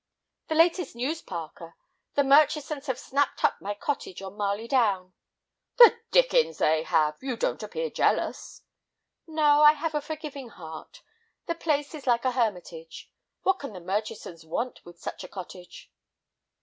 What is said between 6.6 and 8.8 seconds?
have! You don't appear jealous."